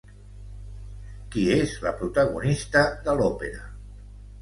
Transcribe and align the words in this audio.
Qui 1.35 1.45
és 1.57 1.77
la 1.85 1.93
protagonista 2.01 2.85
de 3.07 3.19
l'òpera? 3.23 3.65